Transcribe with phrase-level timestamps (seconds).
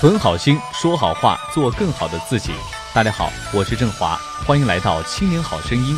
[0.00, 2.52] 存好心，说好话，做更好的自己。
[2.94, 4.16] 大家好，我是郑华，
[4.46, 5.94] 欢迎来到《青年好声音》。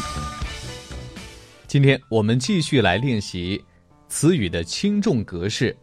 [1.68, 3.64] 今天我们继续来练习
[4.08, 5.76] 词语的轻重格式。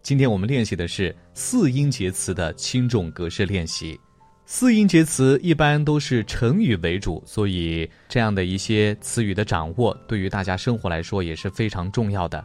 [0.00, 3.98] 今天我们练习的是四音节词的轻重格式练习。
[4.44, 12.44] 四音节词一般都是成语为主，所以这样的一些词语的掌握，对于大家生活来说也是非常重要的。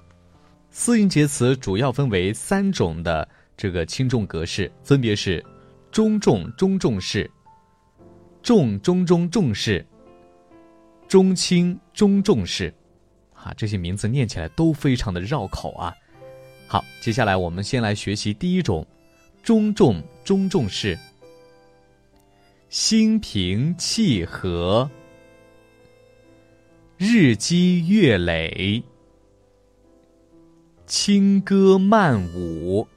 [0.72, 5.44] 四音节词主要分为三种的这个轻重格式，分别是
[5.92, 7.30] 中重中重式、
[8.42, 9.86] 重中中重式、
[11.08, 12.74] 中轻中重式。
[13.34, 15.94] 啊，这些名字念起来都非常的绕口啊。
[16.68, 18.86] 好，接下来我们先来学习第一种
[19.44, 20.98] 中重中重式。
[22.70, 24.90] 心平气和，
[26.98, 28.82] 日积月累，
[30.86, 32.88] 轻歌曼舞。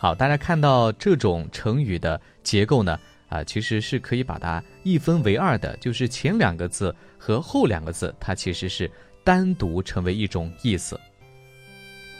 [0.00, 2.96] 好，大家看到这种成语的结构呢？
[3.28, 8.88] 啊，其实是可以把它一分为二的，就是前两个字和后两个字，它其实是
[9.24, 10.98] 单独成为一种意思。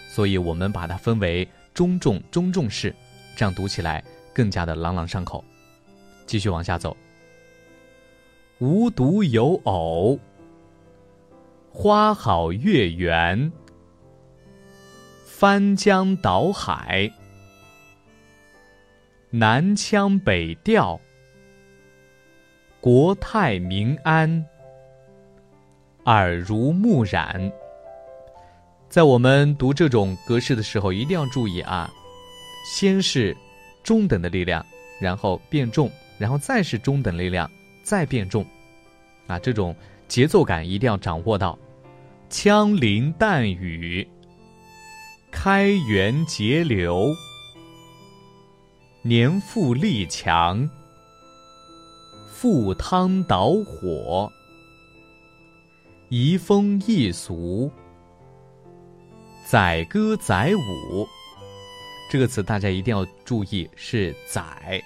[0.09, 2.93] 所以我们把它分为中重中重式，
[3.37, 4.03] 这样读起来
[4.35, 5.45] 更加的朗朗上口。
[6.27, 6.97] 继续往下走。
[8.59, 10.19] 无独有偶，
[11.71, 13.53] 花好月圆，
[15.25, 17.11] 翻江倒海，
[19.31, 20.99] 南腔北调，
[22.81, 24.43] 国泰民安，
[26.05, 27.53] 耳濡目染。
[28.89, 31.91] 在我们读这种格式的时候，一定要注意啊，
[32.75, 33.37] 先是
[33.83, 34.65] 中等的力量，
[34.99, 35.91] 然后变重。
[36.17, 37.49] 然后再是中等力量，
[37.83, 38.45] 再变重，
[39.27, 39.77] 啊，这种
[40.09, 41.57] 节奏感一定要掌握到。
[42.31, 44.09] 枪林弹雨，
[45.31, 47.15] 开源节流，
[49.03, 50.69] 年富力强，
[52.33, 54.31] 赴汤蹈火，
[56.09, 57.71] 移风易俗，
[59.47, 61.07] 载歌载舞。
[62.11, 64.83] 这个词大家一定要注意，是载。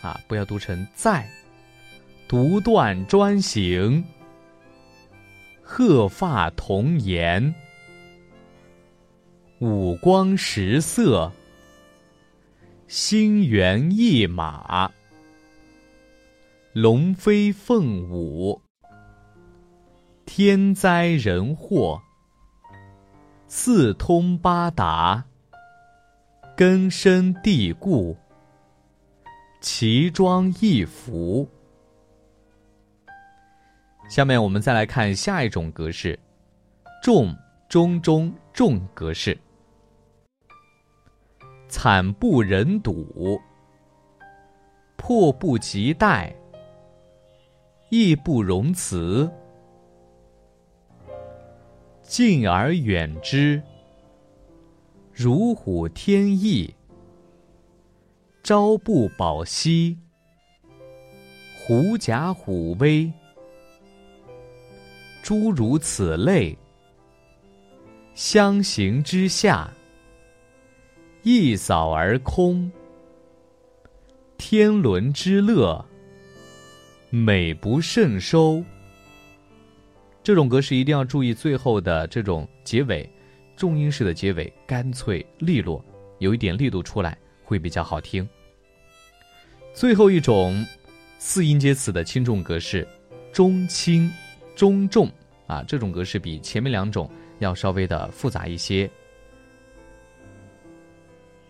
[0.00, 1.28] 啊，不要读成在，
[2.26, 4.02] 独断专行，
[5.62, 7.54] 鹤发童颜，
[9.58, 11.30] 五光十色，
[12.90, 14.90] 心猿意马，
[16.72, 18.60] 龙飞凤舞，
[20.26, 22.02] 天灾人祸，
[23.46, 25.24] 四通八达，
[26.56, 28.16] 根深蒂固。
[29.60, 31.48] 奇装异服。
[34.08, 36.18] 下面我们再来看下一种格式：
[37.00, 37.32] 重
[37.68, 39.38] 中中重格式。
[41.70, 43.40] 惨不忍睹，
[44.96, 46.34] 迫不及待，
[47.90, 49.30] 义不容辞，
[52.02, 53.62] 敬而远之，
[55.12, 56.74] 如虎添翼。
[58.42, 59.96] 朝不保夕，
[61.56, 63.12] 狐假虎威，
[65.22, 66.58] 诸如此类。
[68.12, 69.70] 相形之下，
[71.22, 72.70] 一扫而空。
[74.38, 75.84] 天伦之乐，
[77.10, 78.64] 美不胜收。
[80.22, 83.08] 这种格式一定要注意最后的这种结尾，
[83.56, 85.84] 重音式的结尾，干脆利落，
[86.18, 87.16] 有一点力度出来。
[87.42, 88.28] 会比较好听。
[89.74, 90.64] 最后一种
[91.18, 92.86] 四音节词的轻重格式，
[93.32, 94.08] 中轻
[94.54, 95.10] 中重
[95.48, 97.10] 啊，这种格式比前面两种
[97.40, 98.88] 要稍微的复杂一些。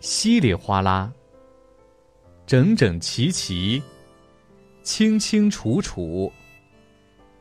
[0.00, 1.12] 稀里哗啦，
[2.46, 3.82] 整整齐齐，
[4.82, 6.32] 清清楚楚，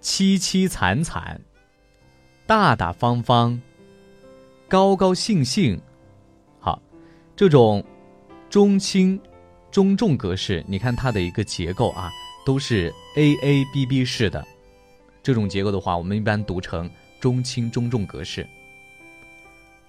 [0.02, 1.40] 凄凄惨惨，
[2.46, 3.62] 大大方方，
[4.68, 5.80] 高高兴兴。
[6.59, 6.81] 好，
[7.36, 7.84] 这种。
[8.50, 9.22] 中轻、
[9.70, 12.09] 中重格式，你看它的一个结构啊，
[12.44, 14.44] 都是 A A B B 式的。
[15.22, 16.90] 这种结构的话，我们一般读成
[17.20, 18.44] 中轻中重格式。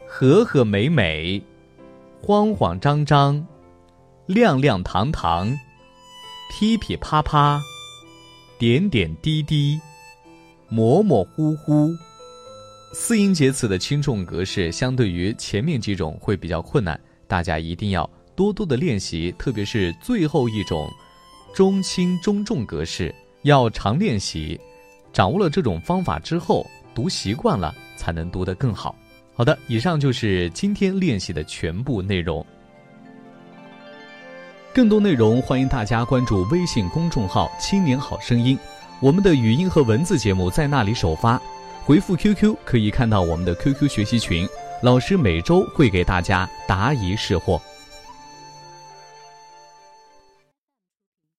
[0.06, 1.43] 和和美美，
[2.22, 3.44] 慌慌张张，
[4.26, 5.58] 亮亮堂堂，
[6.50, 7.61] 噼噼啪啪，
[8.58, 9.81] 点点滴滴，
[10.69, 11.90] 模模糊糊。
[12.93, 18.08] 四音节词的轻重格式，相对于前面几种会比较困难，大家一定要。
[18.37, 20.90] 多多的练习，特别是最后一种
[21.55, 24.61] 中轻中重格式，要常练习。
[25.12, 28.94] 掌握了这种方法之后，读习惯了，才能读得更好。
[29.40, 32.44] 好的，以上就是今天练习的全部内容。
[34.75, 38.58] 更多内容欢迎大家关注微信公众号“青年好声音”，
[39.00, 41.40] 我们的语音和文字节目在那里首发。
[41.87, 44.46] 回复 QQ 可以看到我们的 QQ 学习群，
[44.82, 47.58] 老师每周会给大家答疑释惑。